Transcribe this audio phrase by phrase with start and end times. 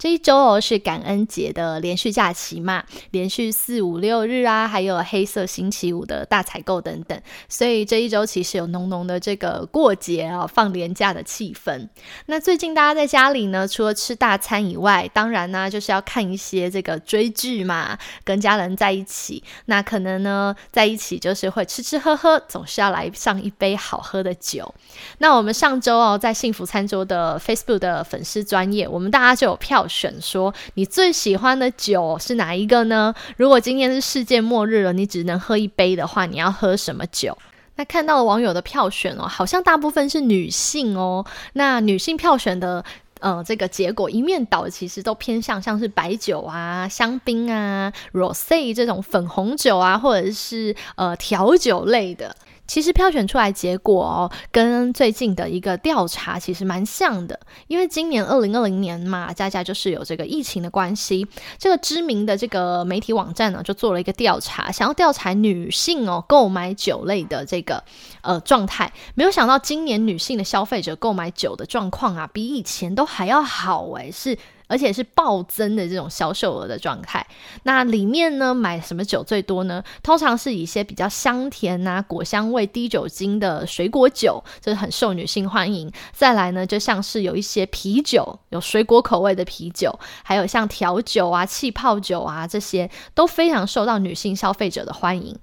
[0.00, 11.86] 这一周哦是感恩节的连续假期嘛，连续四五六日啊，还有黑色星期五的大采购等等，所以这一周其实有浓浓的这个过节啊放年假的气氛。
[12.24, 24.74] 那最近大家在家里呢，除了吃大餐以外，当然呢就是要看一些这个追剧嘛，跟家人在一起，那可能呢在一起就是会吃吃喝喝，总是要来上一杯好喝的酒。
[25.18, 29.86] 那我们上周哦在幸福餐桌的 Facebook 的粉丝专业，我们大家就有票。
[29.90, 33.14] 选说你最喜欢的酒是哪一个呢？
[33.36, 37.36] 如果今天是世界末日了，你只能喝一杯的话，你要喝什么酒？
[37.76, 41.26] 那看到了网友的票选哦，好像大部分是女性哦。
[41.54, 42.84] 那女性票选的
[43.20, 52.36] 呃这个结果一面倒，其实都偏向像是白酒啊、香槟啊、rose 这种粉红酒啊，或者是呃调酒类的。
[52.70, 57.36] 其实票选出来结果哦，跟最近的一个调查其实蛮像的。
[57.66, 61.26] 因为今年二零二零年嘛，佳佳就是有这个疫情的关系，
[61.58, 67.82] 这个知名的这个媒体网站呢，就做了一个调查，想要调查女性哦购买酒类的这个
[68.20, 68.92] 呃状态。
[69.16, 74.38] 没有想到今年女性的消费者购买酒的状况啊，比以前都还要好诶，是。
[74.70, 77.26] 而且是暴增的这种销售额的状态。
[77.64, 79.82] 那里面呢，买什么酒最多呢？
[80.00, 85.90] 通常是一些比较香甜啊、果香味、低酒精的水果酒，这是很受女性欢迎。
[86.12, 95.36] 再来呢，就像是有一些啤酒，有水果口味的啤酒，还有像调酒啊、气泡酒啊这些，都非常受到女性消费者的欢迎。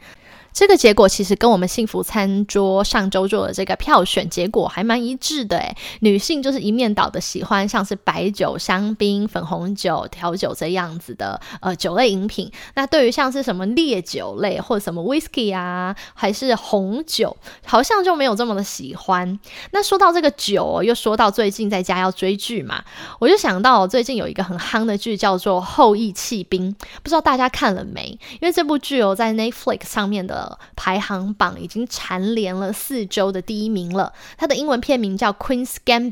[0.58, 12.52] 这个结果其实跟我们幸福餐桌上周做的这个票选结果还蛮一致的诶，女性就是一面倒的喜欢像是白酒、香槟、粉红酒、调酒这样子的呃酒类饮品。
[12.74, 19.40] 那对于像是什么烈酒类或者什么 whisky 啊，还是红酒，好像就没有这么的喜欢。
[19.70, 22.84] 那说到这个酒，又说到最近在家要追剧嘛，
[23.20, 26.74] 我就想到最近有一个很夯的剧叫做《后羿弃兵》，
[27.04, 28.18] 不知道大家看了没？
[28.42, 30.47] 因为这部剧哦在 Netflix 上面的。
[30.76, 34.14] 排行榜已经蝉联了四周的第一名了。
[34.38, 36.12] 它的英文片名叫《Queen's Gambit》，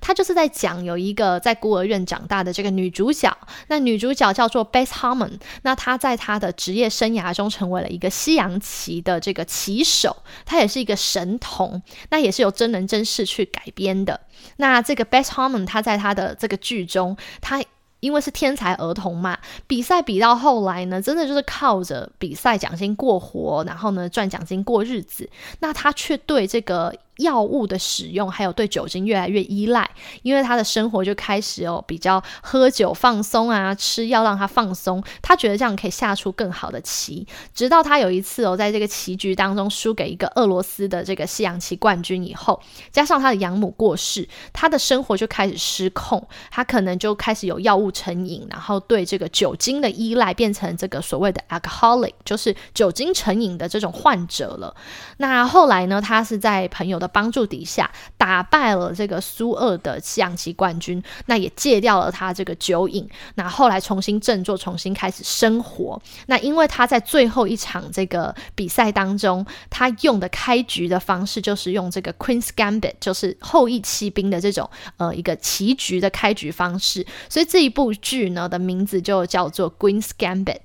[0.00, 3.36] 它就是在讲有一个在孤儿院长大的这个女主角。
[3.66, 11.82] 那女主角叫做 Beth Harmon，那她在她的职业生涯中成为了一个西洋棋的这个棋手，她也是一个神童。
[12.10, 14.20] 那也是由真人真事去改编的。
[14.56, 17.62] 那这个 Beth Harmon，她在她的这个剧中，她。
[18.00, 25.28] 因为是天才儿童嘛，比赛比到后来呢，真的就是靠着比赛奖金过活，然后呢赚奖金过日子。
[25.60, 26.94] 那他却对这个。
[27.18, 29.88] 药物的使用，还有对酒精越来越依赖，
[30.22, 37.26] 因为他的生活就开始哦比较喝酒放松啊，吃药让他放松，他觉得这样可以下出更好的棋。
[37.52, 42.60] 直到他有一次哦，在这个棋局当中输给一个俄罗斯的这个西洋棋冠军以后，
[42.92, 54.72] 加上他的养母过世，他的生活就开始失控，他可能就开始有药物成瘾，然后对这个酒精的依赖变成这个所谓的 alcoholic，就是酒精成瘾的这种患者了。
[55.16, 57.07] 那后来呢，他是在朋友的。
[57.08, 66.00] 帮助底下打败了这个苏二的象棋冠军，那也戒掉了他这个酒瘾，那后来重新振作，重新开始生活。
[66.26, 80.58] 那因为他在最后一场这个比赛当中，他用的开局的方式就是用这个 Queen's Gambit，就是后羿弃兵的这种呃一个棋局的开局方式，所以这一部剧呢的名字就叫做 Queen's Gambit。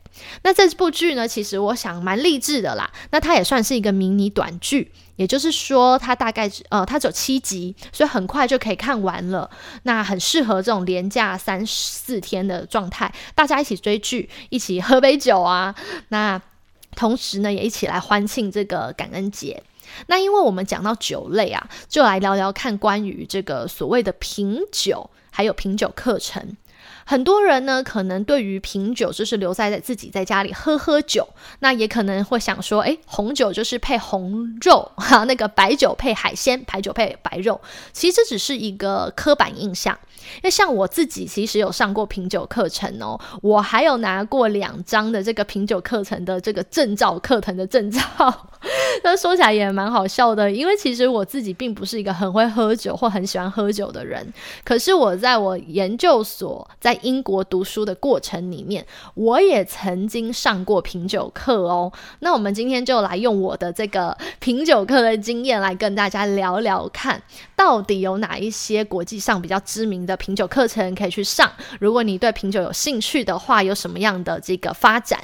[0.43, 2.91] 那这部剧呢，其实我想蛮励志的啦。
[3.11, 9.49] 那它也算是一个迷你短剧，也就是说，它大概呃，它只有七集，所以很快就可以看完了。
[9.83, 15.73] 那很适合这种连假三四天的状态，大家一起追剧，一起喝杯酒啊。
[16.09, 16.41] 那
[16.95, 19.63] 同时呢，也一起来欢庆这个感恩节。
[20.07, 26.55] 那因为我们讲到酒类啊，就来聊聊看关于这个所谓的品酒，还有品酒课程。
[27.05, 31.27] 很多人呢，可能对于品酒就是留在在自己在家里喝喝酒，
[31.59, 37.59] 那也可能会想说，诶，红酒就是配红肉，哈，那个白酒配海鲜，白酒配白肉。
[37.91, 39.97] 其实这只是一个刻板印象，
[40.35, 48.01] 因为像我自己其实有上过品酒课程哦，我还有拿过两张的这个品酒课程的这个证照，课程的证照。
[49.03, 54.25] 那说起来也蛮好笑的，因为其实我自己并不是一个很会喝酒或很喜欢喝酒的人。
[54.63, 58.85] 可是我在我研究所在英国读书的过程里面，
[59.15, 61.91] 我也曾经上过品酒课哦。
[62.19, 67.21] 那我们今天就来用我的这个品酒课的经验来跟大家聊聊看，
[67.55, 71.51] 到底有哪一些国际上比较知名的品酒课程可以去上。
[71.79, 75.19] 如果你对品酒有兴趣的话，有什么样的这个发展？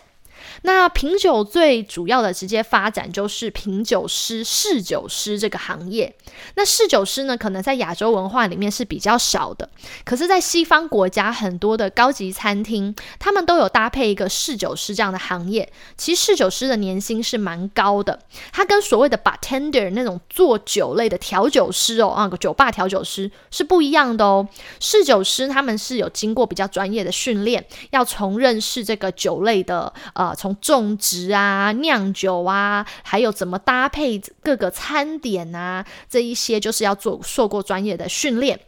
[0.63, 6.13] 那品酒最主要的直接发展就是品酒师、侍酒师这个行业。
[6.55, 9.69] 那侍酒师呢，可能在亚洲文化里面是比较少的，
[10.03, 15.71] 可是，在西方国家很多的高级餐厅，他们都有搭配一个侍酒师这样的行业。
[15.95, 18.19] 其实侍酒师的年薪是蛮高的，
[18.51, 24.47] 它跟所谓的 bartender 那种做酒类的调酒师哦，啊，酒吧调酒师是不一样的哦。
[24.79, 30.35] 侍酒师他们是有经过比较专业的训练，要从认识这个酒类的呃。
[30.39, 38.59] 从种植啊、酿酒啊，还有怎么搭配各个餐点啊，这一些就是要做受过专业的训练。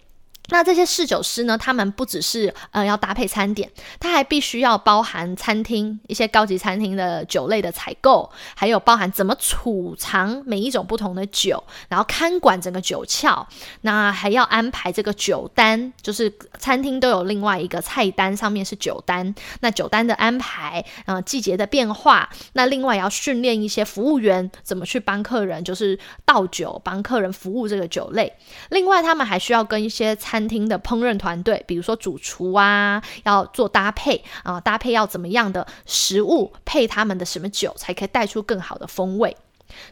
[0.52, 1.58] 那这些侍酒师呢？
[1.58, 3.70] 他们不只是呃要搭配餐点，
[4.00, 13.48] 他还必须要包含餐厅一些高级餐厅的酒类的采购，还有包含怎么储藏每一种不同的酒，然后看管整个酒窖。
[13.82, 19.34] 那还要安排这个酒单，就是餐厅都有另外一个菜单，上面是酒单。
[19.62, 22.30] 那酒单的安排，呃，季节的变化。
[22.54, 28.32] 那另外要训练一些服务员怎么去帮客人就是倒酒，帮客人服务这个酒类。
[28.70, 39.38] 另外，他们还需要跟一些餐餐厅的烹饪团队，比如说主厨啊，要做搭配啊，搭配要怎么样的食物配他们的什么酒，才可以带出更好的风味。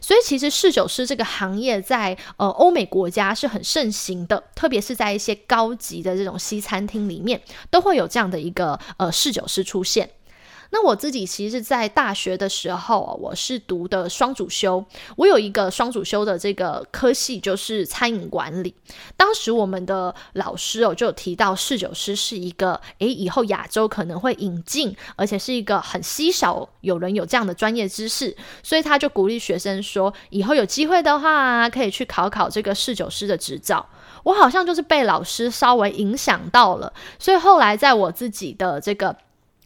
[0.00, 10.10] 所以，其实侍酒师这个行业在呃欧美国家是很盛行的，特别是在一些高级的这种西餐厅里面，都会有这样的一个呃侍酒师出现。
[10.72, 14.84] 那我自己其实在大学的时候，我是读的双主修。
[15.16, 18.72] 我有一个双主修的这个科系，就是餐饮管理。
[19.16, 33.84] 当时我们的老师哦，就提到侍酒师是一个，诶，以后亚洲可能会引进，而且是一个很稀少有人有这样的专业知识，所以他就鼓励学生说，以后有机会的话，可以去考考这个侍酒师的执照。
[34.22, 39.16] 我好像就是被老师稍微影响到了，所以后来在我自己的这个。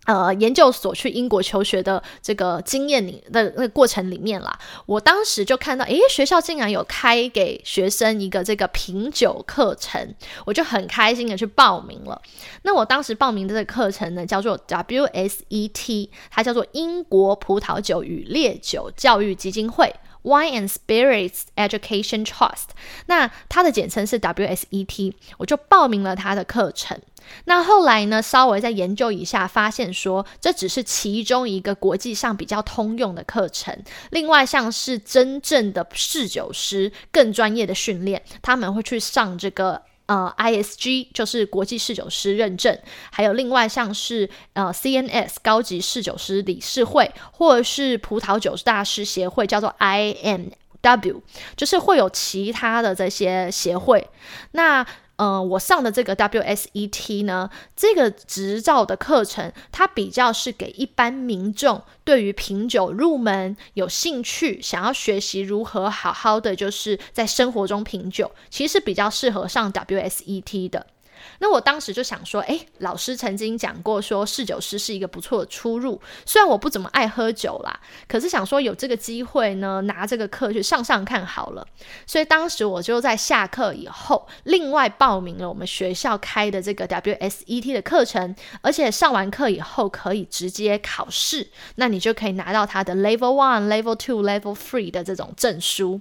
[0.04, 10.14] 呃，研究所去英国求学的这个经验里的那个过程里面啦，我当时就看到，诶，学校竟然有开给学生一个这个品酒课程，
[10.44, 12.20] 我就很开心的去报名了。
[12.62, 19.94] 那我当时报名的这个课程呢，叫做 WSET，它叫做英国葡萄酒与烈酒教育基金会
[20.24, 22.70] （Wine and Spirits Education Trust），
[23.06, 27.00] 那它的简称是 WSET，我就报名了他的课程。
[27.46, 28.20] 那后来呢？
[28.20, 33.82] 稍微再研究一下，发现说这只是其中一个国际上比较通用的课程。
[34.10, 42.78] 另外，像是真正的侍酒师更专业的训练，他们会去上这个呃 ISG，就是国际侍酒师认证。
[43.10, 51.20] 还有另外像是呃 CNS 高级侍酒师理事会，或者是葡萄酒大师协会，叫做 IMW，
[51.56, 54.06] 就是会有其他的这些协会。
[54.52, 54.86] 那
[55.16, 70.86] 嗯，我上的这个 WSET 呢，这个执照的课程，它比较是给一般民众对于品酒入门有兴趣，想要学习如何好好的就是在生活中品酒，其实比较适合上 WSET 的。
[71.38, 76.00] 那我当时就想说，诶，老师曾经讲过，说侍酒师是一个不错的出入。
[76.24, 81.66] 虽然我不怎么爱喝酒啦，可是想说有这个机会呢，拿这个课去上上看好了。
[82.06, 96.00] 所以当时我就在下课以后，另外报名了我们学校开的这个 WSET 的课程，而且上完课以后可以直接考试，那你就可以拿到他的 Level One、Level Two、Level Three 的这种证书。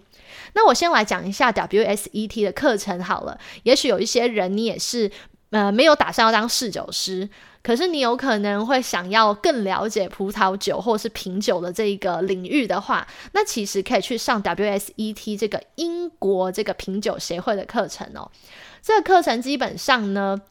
[0.54, 3.38] 那我先来讲一下 WSET 的课程好了。
[3.64, 5.12] 也许有一些人你也是
[5.52, 7.30] 呃没有打算要当侍酒师，
[7.62, 18.32] 可是你有可能会想要更了解葡萄酒或是品酒的这一个领域的话，那其实可以去上 WSET 这个英国这个品酒协会的课程哦。
[18.82, 20.42] 这个课程基本上呢。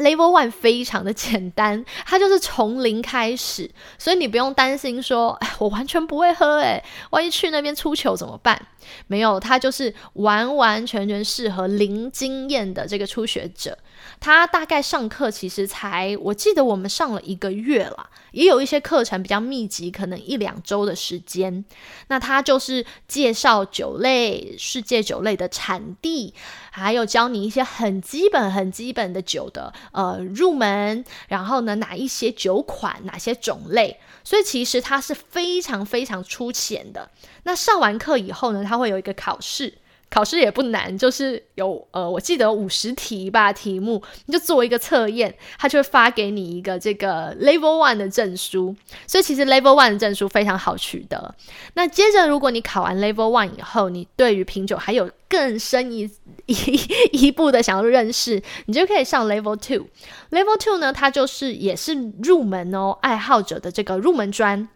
[0.00, 8.66] Level One 非常的简单，它就是从零开始，所以你不用担心说，哎，我完全不会喝，诶，万一去那边出糗怎么办？
[9.06, 13.76] 没有，它就是完完全全适合零经验的这个初学者。
[14.18, 21.64] 他大概上课其实才，我记得我们上了一个月了，也有一些课程比较密集，可能一两周的时间。
[22.08, 26.32] 那他就是介绍酒类、世界酒类的产地，
[26.70, 37.10] 还有教你一些很基本、很基本的酒的呃入门，然后呢哪一些酒款，哪些种类，所以其实它是非常非常粗浅的。
[37.44, 39.74] 那上完课以后呢，它会有一个考试。
[40.12, 48.74] 考试也不难，就是有呃，我记得五十题吧，题目你就做一个测验，他就会发给你一个这个 Level One 的证书。
[49.06, 51.32] 所以其实 Level One 的证书非常好取得。
[51.74, 56.10] 那接着，如果你考完 Level One 以后，你对于品酒还有更深一
[56.50, 56.80] 一
[57.26, 59.86] 一步的想要认识，你就可以上 Level Two。
[60.30, 64.68] Level Two 呢，它就是也是入门哦，爱好者的这个入门专。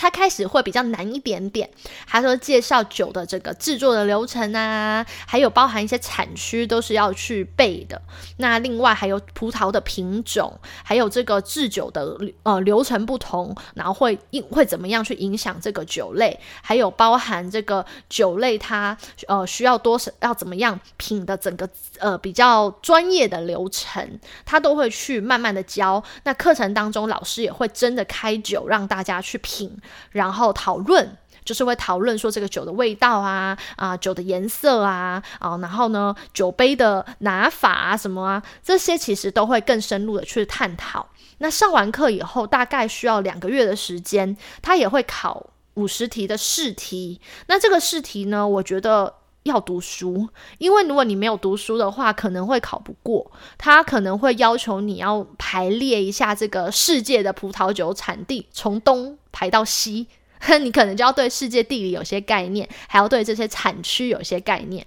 [0.00, 1.68] 它开始会比较难一点点，
[2.06, 8.00] 他说介绍酒的这个制作的流程啊，还有包含一些产区都是要去背的。
[8.38, 18.96] 那另外还有葡萄的品种，还有这个制酒的呃流程不同，然后会影会怎么样去影响这个酒类，还有包含这个酒类它
[19.28, 26.02] 呃需要多少要怎么样品的整个呃比较专业的流程，他都会去慢慢的教。
[26.24, 29.78] 那课程当中老师也会真的开酒让大家去品。
[30.10, 41.08] 然后讨论，就是会讨论说这个酒的味道啊，啊酒的颜色啊，啊然后呢酒杯的拿法啊什么啊，这些其实都会更深入的去探讨。
[41.38, 47.20] 那上完课以后，大概需要两个月的时间，他也会考五十题的试题。
[47.46, 49.19] 那这个试题呢，我觉得。
[49.44, 50.28] 要读书，
[50.58, 53.30] 因为如果你没有读书的话，可能会考不过。
[53.56, 60.06] 他可能会要求你要排列一下这个世界的葡萄酒产地，从东排到西，
[60.60, 64.86] 你可能就要对世界地理有些概念，还要对这些产区有些概念。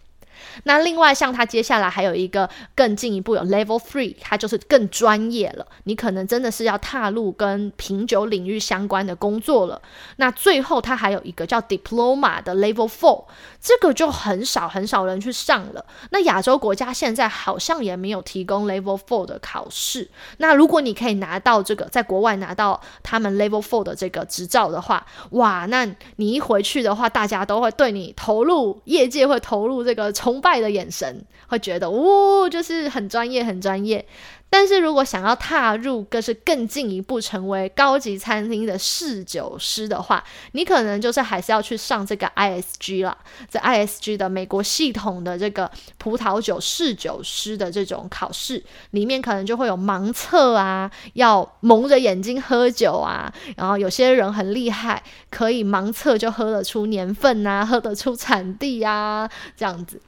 [0.64, 5.66] 那另外，像他接下来还有一个更进一步有 Level Three，它就是更专业了。
[5.86, 9.82] 你可能真的是要踏入跟品酒领域相关的工作了。
[10.18, 13.26] 那最后，他还有一个叫 Diploma 的 Level Four，
[13.62, 15.86] 这个就很少很少人去上了。
[16.12, 20.10] 那亚洲国家现在好像也没有提供 Level Four 的考试。
[20.38, 25.86] 那如果你可以拿到这个，在国外拿到他们 Level Four 的这个执照的话，哇，那
[26.18, 34.06] 你一回去的话，大家都会对你投入，业界会投入这个崇拜的眼神，会觉得哦，就是很专业，很专业。
[34.50, 43.18] 但是如果想要踏入更是更进一步成为高级餐厅的侍酒师的话，你可能就是还是要去上这个 ISG 了。
[43.50, 53.34] 这 ISG 的美国系统的这个葡萄酒侍酒师的这种考试里面，可能就会有盲测啊，要蒙着眼睛喝酒啊。
[53.58, 60.00] 然后有些人很厉害，可以盲测就喝得出年份啊，喝得出产地啊，这样子。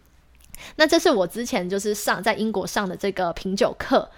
[0.76, 4.10] 那这是我之前就是上在英国上的这个品酒课。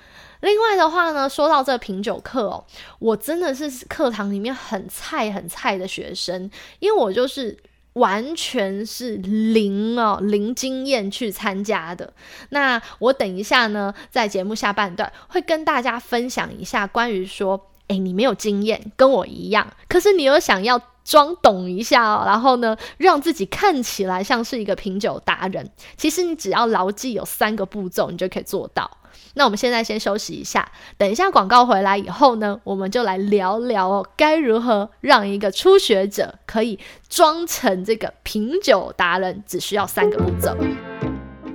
[0.41, 2.63] 另外的话呢，说到这品酒课哦，
[3.00, 7.58] 我真的是课堂里面很菜很菜的学生，因为我就是
[7.94, 12.13] 完全是零哦零经验去参加的。
[12.50, 20.82] 那我等一下呢，在节目下半段会跟大家分享一下关于说，诶，你没有经验，跟我一样，可是你又想要。
[21.08, 25.72] 装懂一下哦，然后呢，让自己看起来像是一个品酒达人。
[25.96, 28.91] 其实你只要牢记有三个步骤，你就可以做到。
[29.36, 36.77] 那我们现在先休息一下，等一下广告回来以后呢，我们就来聊聊哦，该如何让一个初学者可以
[37.08, 40.53] 装成这个品酒达人，只需要三个步骤。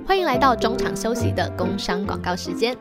[0.05, 2.75] 欢迎来到中场休息的工商广告时间。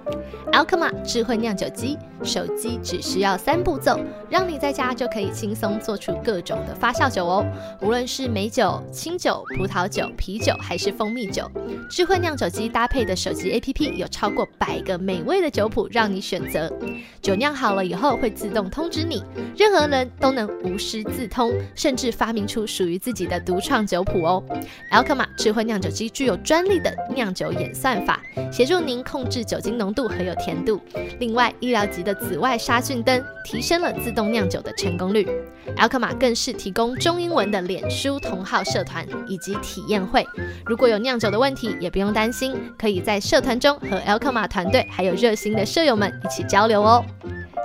[0.53, 3.99] Alkma 智慧酿酒机，手机只需要三步骤，
[4.29, 7.47] 让你在家就可以轻松做出各种的发酵酒哦。
[7.81, 11.49] 无论是美酒、清酒、葡萄酒、啤酒，还是蜂蜜酒，
[11.89, 16.71] 智慧酿酒机搭配的手机 APP 有超过百个美味的酒谱让你选择。
[17.23, 19.23] 酒酿好了以后会自动通知你，
[19.57, 24.43] 任何人都能无师自通，甚至发明出属于自己的独创酒谱哦。
[24.91, 26.93] Alkma 智慧酿酒机具有专利的。
[27.15, 30.81] 酿酒演算法协助您控制酒精浓度和有甜度。
[31.21, 35.27] 另外，医疗级的紫外杀菌灯提升了自动酿酒的成功率。
[35.77, 40.27] a l k m a 更是提供中英文的脸书同号社团以及体验会。
[40.67, 47.05] 如果有酿酒的问题，也不用担心，可以在社团中和 a l k m a 团队还有热心的舍友们一起交流哦。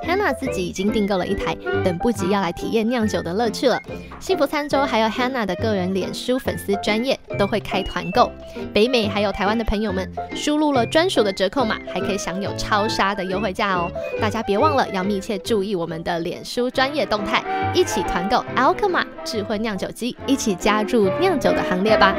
[0.03, 3.81] Hannah 自己已经订购了一台，等不及要来体验酿酒的乐趣了。
[4.19, 8.31] 幸福餐桌还有 Hannah 的个人脸书粉丝专业都会开团购，
[8.73, 13.91] 北美还有台湾的朋友们输入了专属的折扣码，还可以享有超杀的优惠价哦。
[14.21, 22.15] 大家别忘了要密切注意我们的脸书专业动态，一起团购 Alkma 智慧酿酒机，一起加入酿酒的行列吧。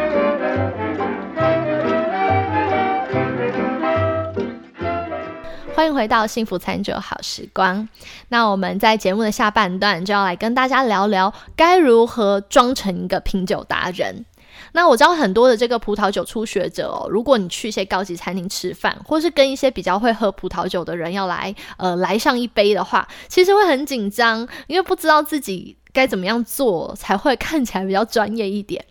[5.79, 7.89] 欢迎回到幸福餐酒好时光。
[8.31, 14.25] 那我们在节目的下半段就要来跟大家聊聊，该如何装成一个品酒达人。
[14.73, 25.77] 那我知道很多的这个葡萄酒初学者哦，如果你去一些高级餐厅吃饭，或是跟一些比较会喝葡萄酒的人要来呃来上一杯的话，其实会很紧张，因为不知道自己。
[25.99, 28.85] 该怎么样做才会看起来比较专业一点？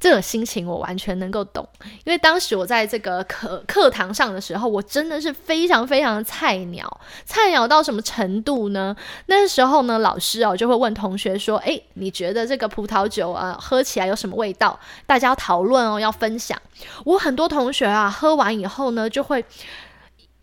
[0.00, 1.68] 这种心情我完全能够懂，
[2.04, 8.96] 因为当时我在这个课课堂上的时候，我真的是非常非常的菜鸟，菜鸟到什么程度呢？
[9.26, 16.58] 那时候呢，老师哦就会问同学说：“诶，你觉得这个葡萄酒啊喝起来有什么味道？”大家要讨论哦，要分享。
[17.04, 19.44] 我很多同学啊喝完以后呢，就会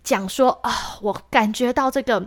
[0.03, 2.23] 讲说：“啊，我感觉到这个。”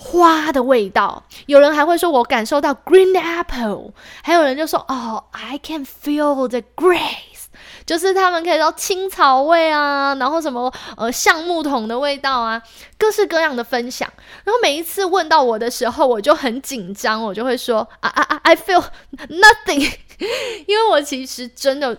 [0.00, 7.46] 花的味道，有人还会说，我感受到 green apple，还有人就说，哦，I can feel the grass，
[7.84, 12.62] 就是他们可以到青草味啊，然后什么呃橡木桶的味道啊，
[12.96, 14.08] 各式各样的分享。
[14.44, 18.84] 然后每一次问到我的时候，我就很紧张，我就会说，啊啊啊，I feel
[19.28, 19.80] nothing，
[20.66, 21.92] 因为我其实真的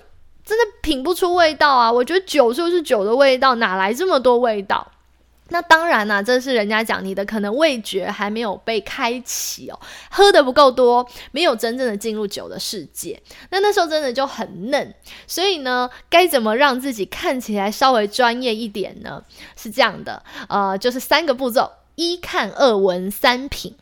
[0.45, 4.87] 真的品不出味道啊，我觉得酒就是酒的味道，哪来这么多味道？
[5.49, 9.79] 那当然啦，这是人家讲你的可能味觉还没有被开启哦，
[10.09, 13.21] 喝的不够多，没有真正的进入酒的世界。
[13.49, 14.93] 那那时候真的就很嫩，
[15.27, 19.23] 所以呢，该怎么让自己看起来稍微专业一点呢？
[19.55, 23.75] 是这样的，呃，就是三个步骤：一看、二闻、三品。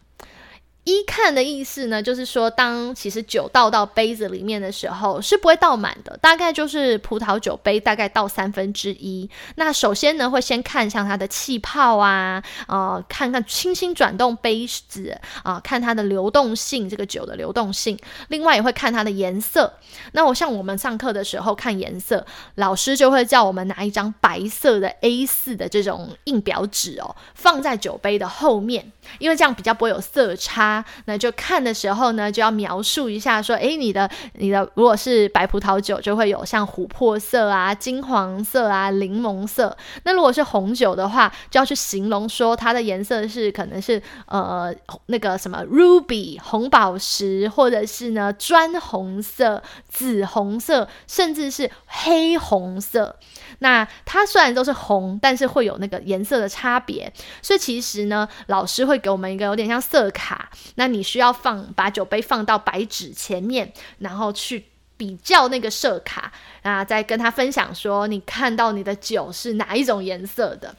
[0.87, 9.29] 一看的意思呢，就是说，当其实酒倒到杯子里面的时候，是不会倒满的，大概就是葡萄酒杯大概倒三分之一。
[9.55, 17.99] 那首先呢，会先看向它的气泡啊，呃，看看轻轻转动杯子啊，看它的流动性，这个酒的流动性。
[18.29, 19.73] 另外也会看它的颜色。
[20.13, 22.25] 那我像我们上课的时候看颜色，
[22.55, 28.89] 老师就会叫我们拿一张白色的 A 四的这种硬表纸哦，放在酒杯的后面，
[29.19, 30.76] 因为这样比较不会有色差。
[31.05, 39.75] 那就看的时候呢，就要描述一下，说，诶，你的你的如果是白葡萄酒，就会有像琥珀色啊、金黄色啊、柠檬色。
[40.03, 44.73] 那如果是红酒的话，就要去形容说它的颜色是可能是呃
[45.07, 53.15] 那个什么 ruby 红宝石，或者是呢砖红色、紫红色，甚至是黑红色。
[53.59, 70.75] 那它虽然都是红，但是会有那个颜色的差别，所以其实呢，老师会给我们一个有点像色卡，那你需要放把酒杯放到白纸前面，然后去比较那个色卡，啊，再跟他分享说你看到你的酒是哪一种颜色的。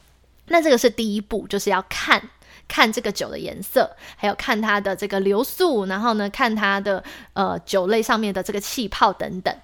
[0.47, 2.29] 那这个是第一步，就是要看
[2.67, 9.55] 看这个酒的颜色，还有看它的这个流速，然后呢，看它的呃酒类上面的这个气泡等等。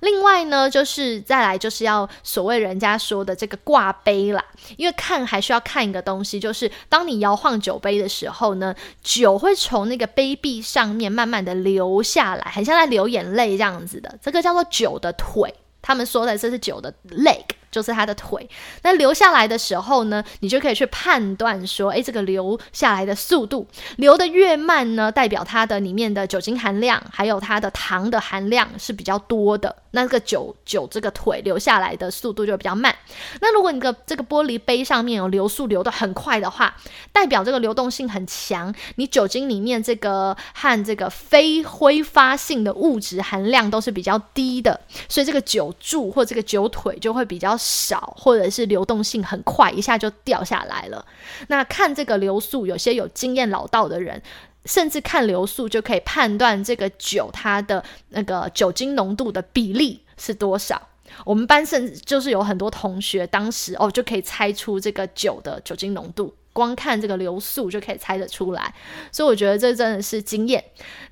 [0.00, 4.44] 另外呢，就是再来就是要所谓人家说的这个挂杯啦，
[4.76, 17.44] 因为看还需要看一个东西，就是当你摇晃酒杯的时候呢，酒会从那个杯壁上面慢慢的流下来，很像在流眼泪这样子的，这个叫做酒的腿，他们说的这是酒的 leg。
[17.74, 18.48] 就是它的腿，
[18.82, 32.94] 那流下来的时候呢，你就可以去判断说，诶，这个流下来的速度，流的越慢呢，代表它的里面的酒精含量，还有它的糖的含量是比较多的，那个酒酒这个腿流下来的速度就比较慢。
[33.40, 36.76] 那如果你的这个玻璃杯上面有流速流的很快的话，
[37.12, 47.58] 代表这个流动性很强，你酒精里面这个和这个非挥发性的物质含量都是比较低的，所以这个酒柱或这个酒腿就会比较。
[47.64, 51.02] 少，或者是流动性很快，一下就掉下来了。
[51.48, 54.20] 那看这个流速，有些有经验老道的人，
[54.66, 60.90] 甚至看流速就可以判断这个酒它的那个酒精浓度的比例是多少。
[61.24, 68.74] 我们班甚至就是有很多同学当时哦就可以猜出这个酒的酒精浓度，光看这个流速就可以猜得出来。
[69.10, 70.62] 所以我觉得这真的是经验。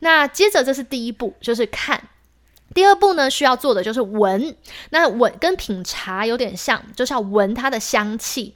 [0.01, 2.09] 那接着这是第一步，就是看。
[2.75, 4.57] 第二步呢，需要做的就是闻。
[4.91, 8.55] 那闻跟品茶有点像，就是要闻它的香气。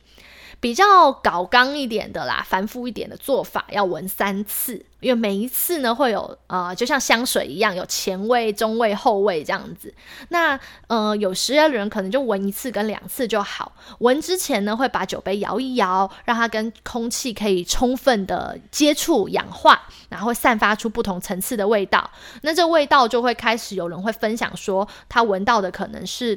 [0.58, 4.84] 比较搞刚一点的啦，繁复一点的做法，要闻三次。
[5.00, 9.92] 因为每一次呢，会有啊，就像香水一样，有前味、中味、后味这样子。
[10.30, 13.72] 那呃，有时的人可能就闻一次跟两次就好。
[13.98, 22.10] 闻之前呢，会把酒杯摇一摇，让它跟空气可以充分的接触、氧化，然后散发出不同层次的味道。
[22.40, 26.36] 那这味道就会开始有人会分享说，他闻到的可能是。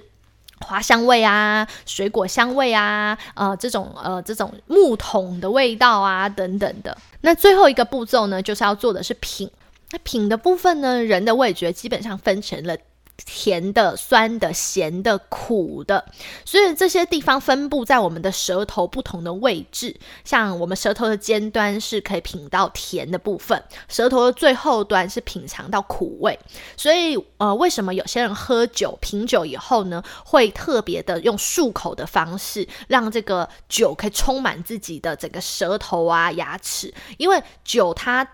[0.59, 6.97] 花香味啊，水果香味啊，呃，这种呃，这种木桶的味道啊，等等的。
[7.21, 9.49] 那最后一个步骤呢，就是要做的是品。
[9.91, 12.77] 那品的部分呢，人的味觉基本上分成了
[13.25, 16.05] 甜的、酸的、咸的、苦的，
[16.45, 19.99] 所以这些地方分布在我们的舌头不同的位置。
[20.23, 26.37] 像我们舌头的尖端是可以品到甜的部分，舌头的最后端是品尝到苦味。
[26.77, 36.93] 所以，呃，为什么有些人喝酒品酒以后呢，会特别的用漱口的方式，让这个酒可以充满自己的整个舌头啊、牙齿？
[37.17, 38.27] 因为酒它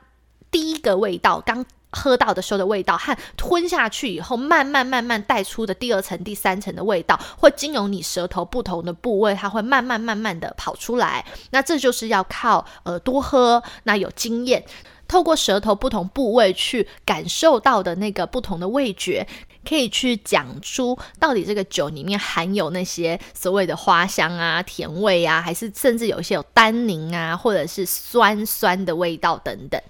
[0.52, 1.66] 第一个味道刚。
[1.96, 11.26] 喝到的时候的味道和吞下去以后慢慢慢慢带出的第二层、第三层的味道，会经由你舌头不同的部位，它会慢慢慢慢的跑出来。
[11.52, 14.66] 那这就是要靠呃多喝，那有经验，
[15.08, 19.26] 透过舌头不同部位去感受到的那个不同的味觉，
[19.68, 29.82] 可以去讲出到底这个酒里面含有那些所谓的花香啊、甜味啊，还是甚至有一些有单宁啊，或者是酸酸的味道等等。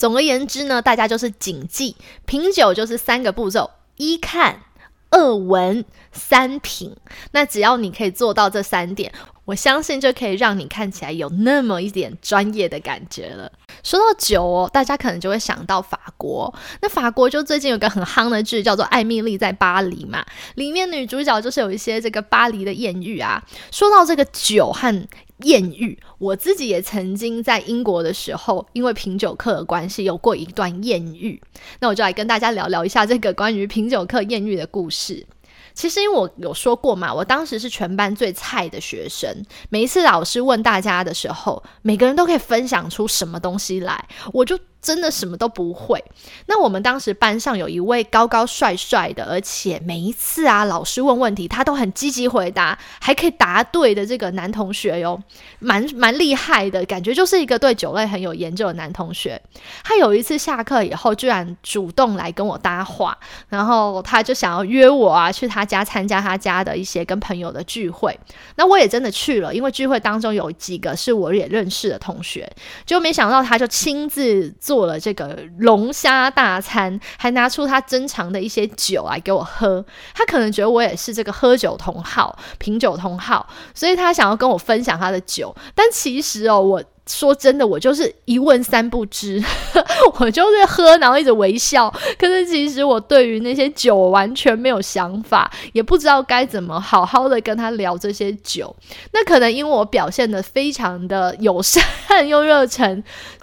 [0.00, 4.62] 总而言之呢，大家就是谨记，品酒就是三个步骤：一看、
[5.10, 6.96] 二闻、三品。
[7.32, 9.12] 那只要你可以做到这三点，
[9.44, 13.52] 我相信就可以让你看起来有那么一点专业的感觉了。
[13.82, 16.54] 说到酒哦，大家可能就会想到法国。
[16.80, 23.42] 那法国就最近有个很夯的剧，叫做《艾米丽在巴黎》嘛，里面女主角就是有一些这个巴黎的艳遇啊。
[23.70, 25.06] 说到这个酒和
[25.42, 31.40] 艳遇，我自己也曾经在英国的时候，因为品酒课的关系，有过一段艳遇。
[31.80, 35.26] 那我就来跟大家聊聊一下这个关于品酒课艳遇的故事。
[35.72, 39.44] 其实因为我有说过嘛，我当时是全班最菜的学生。
[39.68, 44.58] 每一次老师问大家的时候，每个人都可以分享出什么东西来，我就。
[44.82, 46.02] 真的什么都不会。
[46.46, 55.20] 那我们当时班上有一位高高帅帅的，而且每一次啊，老师问问题，他都很积极回答，还可以答对的这个男同学哟，
[55.58, 59.40] 蛮蛮厉害的感觉，就是一个对酒类很有研究的男同学。
[59.84, 63.16] 他有一次下课以后，居然主动来跟我搭话，
[63.48, 68.18] 然后他就想要约我啊，去他家参加他家的一些跟朋友的聚会。
[68.56, 72.50] 那我也真的去了，因为聚会当中有几个是我也认识的同学，
[72.86, 74.50] 就没想到他就亲自。
[74.70, 79.84] 做了这个龙虾大餐，还拿出他珍藏的一些酒来给我喝。
[80.14, 85.52] 他可能觉得我也是这个喝酒同好、品酒同好，所以他想要跟我分享他的酒。
[85.74, 89.42] 但其实哦，我说真的，我就是一问三不知，
[90.20, 91.92] 我就是喝，然后一直微笑。
[92.18, 98.74] 可是其实我对于那些酒完全没有想法，也不知道该怎么好好的跟他聊这些酒。
[99.12, 101.82] 那可能因为我表现的非常的友善
[102.28, 103.02] 又热忱。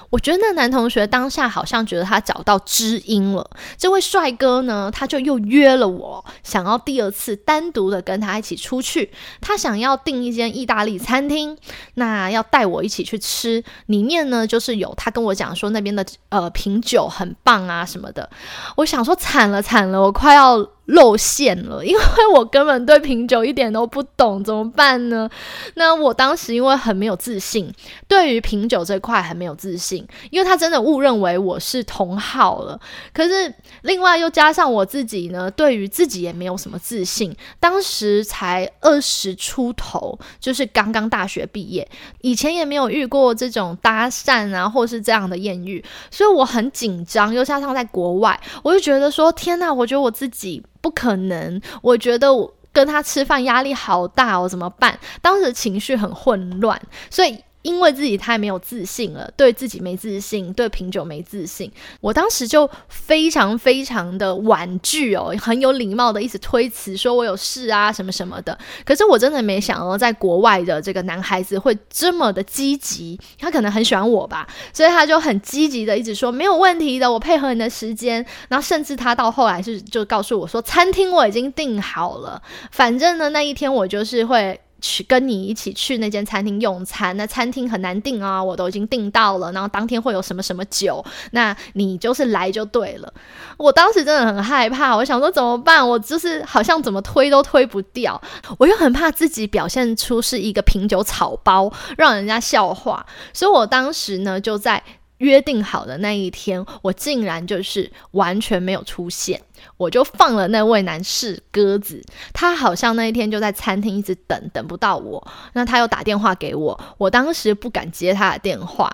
[0.10, 3.46] 我觉得那男同学当下好像觉得他找到知音了。
[3.78, 9.12] 这位帅哥呢，他就又约了我，想要第二次单独的跟他一起出去。
[9.42, 11.58] 他想要订一间意大利餐厅，
[11.96, 13.57] 那要带我一起去吃。
[13.88, 18.30] 里面呢，就是有他跟我讲说那边的呃品酒很棒啊什么的。
[18.78, 20.68] 我想说惨了惨了，我快要。
[20.88, 22.02] 露馅了，因为
[22.34, 25.30] 我根本对品酒一点都不懂，怎么办呢？
[25.74, 27.70] 那我当时因为很没有自信，
[28.08, 32.80] 对于品酒这块很没有自信，因为他真的误认为我是同好了。
[33.14, 37.36] 可是另外又加上我自己呢，对于自己也没有什么自信。
[37.60, 41.86] 当时才二十出头，就是刚刚大学毕业，
[42.22, 47.32] 以前也没有遇过这种搭讪啊，或是这样的艳遇，所以我很紧张。
[47.34, 50.64] 又加上在国外，我就觉得说，天哪，我觉得我自己。
[50.80, 54.98] 不可能，我觉得我跟他吃饭压力好大哦，怎么办？
[55.22, 57.38] 当时情绪很混乱，所以。
[57.68, 68.58] 因为自己太没有自信了，对自己没自信，对品酒没自信，我当时就非常非常的婉拒哦，很有礼貌的一直推辞，说我有事啊什么什么的。
[68.86, 78.26] 可是我真的没想到，在国外的这个男孩子会这么的积极，他可能很喜欢我吧，所以他就很积极的一直说没有问题的，我配合你的时间。
[78.48, 84.58] 然后甚至他到后来是就告诉我说，餐厅我已经订好了，反正呢那一天我就是会。
[84.82, 89.52] 去跟你一起去那间餐厅用餐，那餐厅很难订啊，我都已经订到了。
[89.52, 93.14] 然后当天会有什么什么酒，那你就是来就对了。
[93.58, 95.88] 我当时真的很害怕，我想说怎么办？
[95.88, 98.22] 我就是好像怎么推都推不掉，
[98.58, 103.06] 我又很怕自己表现出是一个品酒草包，让人家笑话。
[103.34, 104.84] 所以我当时呢就在。
[105.18, 109.42] 约定好的那一天，我竟然就是完全没有出现，
[109.78, 112.04] 我就放了那位男士鸽子。
[112.34, 115.26] 他好像那一天就在餐厅一直等，等不到我。
[115.54, 118.92] 那他又打电话给我，我当时不敢接他的电话，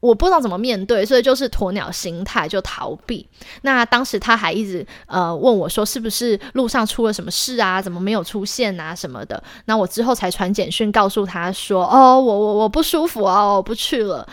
[0.00, 3.28] 我不知道怎么面对，所以就是鸵鸟心态，就逃避。
[3.62, 7.82] 那当时他还一直呃问我说，是不是路上出了什么事啊？
[7.82, 8.94] 怎么没有出现啊？
[8.94, 9.42] 什么的。
[9.66, 14.26] 那我之后才传简讯告诉他说，哦，我我我不舒服哦，我不去了。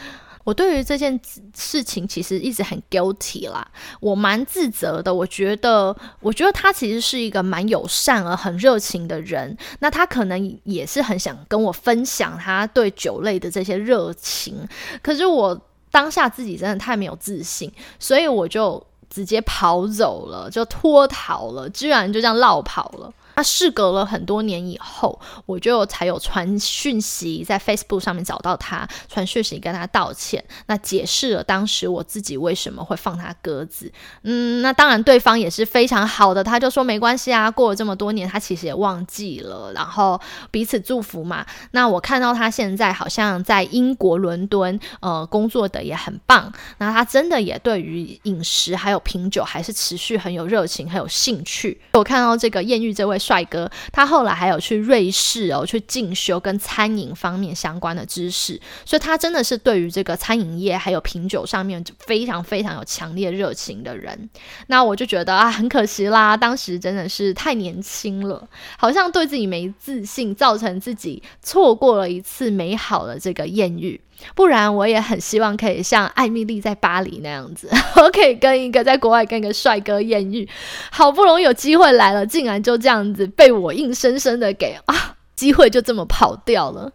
[0.44, 1.20] 我对于这件
[1.56, 3.66] 事情其实一直很 guilty 啦，
[4.00, 5.14] 我蛮自责的。
[5.14, 9.58] 我觉得，我觉得他其实是一个蛮友善而很热情的人。
[9.80, 14.68] 那他可能也是很想跟我分享他对酒类的这些热情。
[15.02, 23.14] 可是我当下自己真的太没有自信，所以我就直接跑走了，就脱逃了，居然就这样落跑了。
[23.36, 33.92] 那事隔了很多年以后，我就才有传讯息在 Facebook 上面找到他，传讯息跟他道歉，那解释了当时我自己为什么会放他鸽子。
[34.22, 41.44] 嗯，那当然对方也是非常好的，他就说没关系啊，过了这么多年，他其实也忘记了，然后彼此祝福嘛。
[41.72, 46.54] 那我看到他现在好像在英国伦敦，呃，工作的也很棒。
[46.78, 51.82] 那他真的也对于饮食还有品酒还是持续很有热情，很有兴趣。
[51.94, 53.20] 我看到这个艳遇这位。
[53.24, 64.30] 帅哥，他后来还有去瑞士哦，去进修跟餐饮方面相关的知识，所以他真的是对于这个餐饮业还有品酒上面非常非常有强烈热情的人。
[64.68, 74.00] 那我就觉得啊，很可惜啦，当时真的是太年轻了，好像对自己没自信，造成自己错过了一次美好的这个艳遇。
[74.36, 80.48] 不然我也很希望可以像艾米丽在巴黎那样子， 我可以跟一个在国外跟一个帅哥艳遇，
[80.92, 86.92] 好不容易有机会来了，竟然就这样子被我硬生生的给啊，机会就这么跑掉了。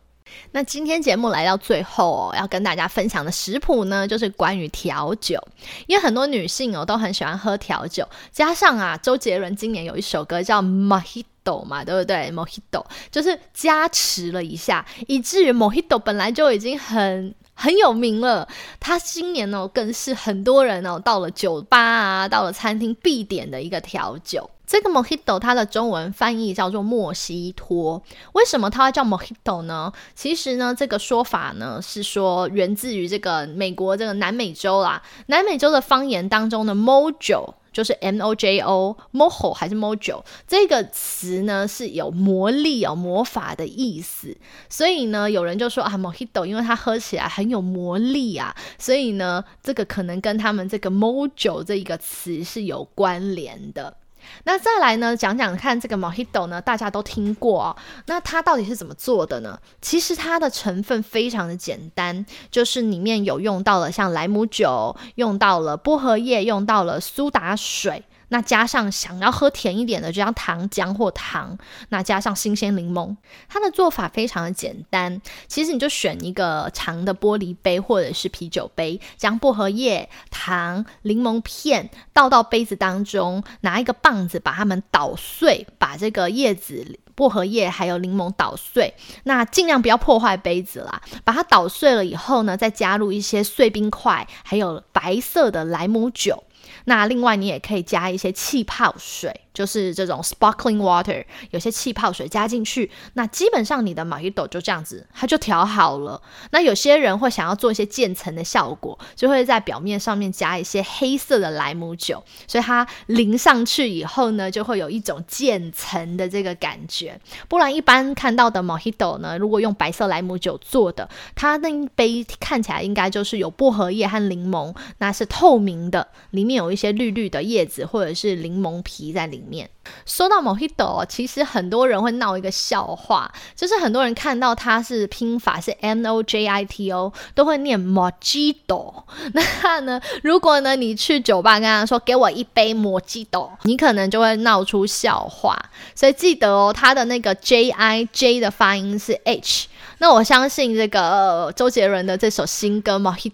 [0.53, 5.39] 那今天节目来到最后哦，要跟大家分享的食谱呢，就是关于调酒，
[5.87, 11.23] 因为很多女性哦都很喜欢喝调酒，加上啊，周杰伦今年有一首歌叫《Mojito》
[11.65, 24.49] 嘛，对不对？Mojito 就是加持了一下，以至于 Mojito 本来就已经很很有名了，他今年哦更是很多人哦到了酒吧啊，到了餐厅必点的一个调酒。
[24.69, 28.03] 这个 Mojito 它的中文翻译叫做莫西托，
[28.35, 29.91] 为什么它会叫 Mojito 呢？
[30.15, 44.37] 其实呢，这个说法呢是说源自于这个美国这个南美洲啦，南美洲的方言当中的 Mojo 就是 M O J O，Mojo 还是 Mojo 这个词呢是有魔力哦魔法的意思，
[44.69, 53.97] 所以呢有人就说啊 Mojito 因为它喝起来很有魔力啊，所以呢这个可能跟他们这个 Mojo 这一个词是有关联的。
[54.45, 59.59] 那再来呢，讲讲看这个 Mojito 呢，大家都听过哦，那它到底是怎么做的呢？
[59.81, 68.03] 其实它的成分非常的简单，就是里面有用到了像莱姆酒，用到了薄荷叶，用到了苏打水。
[68.29, 71.59] 那加上想要喝甜一点的，就像糖浆或糖。
[71.89, 73.17] 那加上新鲜柠檬，
[73.49, 75.21] 它的做法非常的简单。
[75.47, 88.95] 其实你就选一个长的玻璃杯或者是啤酒杯，将薄荷叶、糖、柠檬片倒到杯子当中，拿一个棒子把它们捣碎，把这个叶子、薄荷叶还有柠檬捣碎。
[89.25, 91.01] 那尽量不要破坏杯子啦。
[91.25, 96.45] 把它捣碎了以后呢，再加入一些碎冰块，还有白色的莱姆酒。
[96.89, 99.43] 那另外你也可以加一些气泡水。
[99.59, 106.23] 就是这种 sparkling water，有些气泡水加进去，那基本上你的 mojito 就这样子，它就调好了。
[106.53, 117.21] 那有些人会想要做一些渐层的效果，就会在表面上面加一些黑色的莱姆酒，所以它淋上去以后呢，就会有一种渐层的这个感觉。
[117.49, 129.43] 不然一般看到的 mojito 呢，如果用白色莱姆酒做的，它那一杯看起来应该就是有薄荷叶和柠檬，那是透明的，里面有一些绿绿的叶子或者是柠檬皮在里。
[129.49, 129.71] 面。
[130.07, 139.05] 说到 Mojito，其实很多人会闹一个笑话，就是很多人看到它是拼法是 M O J I T O，都会念 Mojito。
[139.35, 145.57] 那呢，如果呢你去酒吧跟他说给我一杯 Mojito，你可能就会闹出笑话。
[145.95, 149.69] 所以记得哦，它的那个 J I J 的发音是 H。
[150.01, 153.33] 那我相信这个周杰伦的这首新歌《Mojito》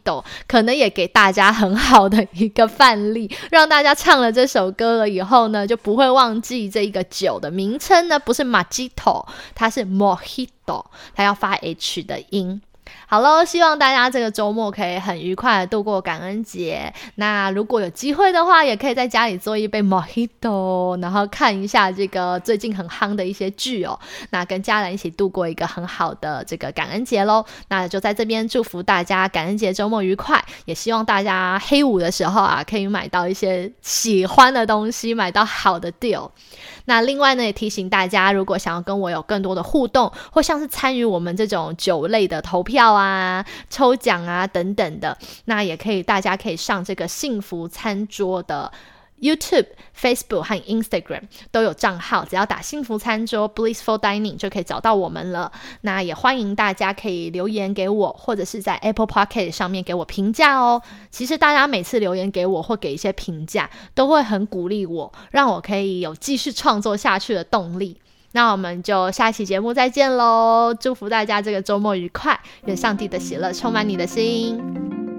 [0.48, 12.60] 可能也给大家很好的一个范例，让大家唱了这首歌了以后呢，就不会忘记这一个酒的名称呢，不是 Mojito，它是 Mojito，它要发 H 的音。
[13.06, 16.92] 好喽，希望大家这个周末可以很愉快的度过感恩节。
[17.16, 23.98] 那如果有机会的话，也可以在家里做一杯 Mojito，然后看一下这个最近很夯的一些剧哦。
[24.30, 27.44] 那跟家人一起度过一个很好的这个感恩节喽。
[27.68, 36.30] 那就在这边祝福大家感恩节周末愉快，也希望大家黑五的时候啊，可以买到一些喜欢的东西，买到好的 deal。
[36.86, 48.72] 那另外呢，也提醒大家，如果想要跟我有更多的互动，或像是参与我们这种酒类的投票啊、抽奖啊等等的，那也可以，大家可以上这个幸福餐桌的
[49.20, 55.50] YouTube、Facebook 和 Instagram 都有账号，只要打“幸福餐桌 ”（Blissful Dining） 就可以找到我们了。
[55.82, 60.82] 那也欢迎大家可以留言给我，或者是在 Apple p o c k e t 上面给我评价哦。
[61.10, 67.98] 其实大家每次留言给我或给一些评价，都会很鼓励我，让我可以有继续创作下去的动力。
[68.34, 70.74] 那我们就下期节目再见喽！
[70.74, 75.13] 祝福大家这个周末愉快，愿上帝的喜乐充满你的心。